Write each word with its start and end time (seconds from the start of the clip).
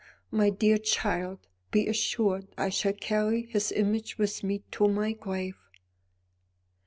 My 0.31 0.49
dear 0.49 0.79
child, 0.79 1.45
be 1.69 1.87
assured 1.87 2.47
I 2.57 2.69
shall 2.69 2.93
carry 2.93 3.43
his 3.43 3.71
image 3.71 4.17
with 4.17 4.43
me 4.43 4.63
to 4.71 4.87
my 4.87 5.11
grave." 5.11 5.59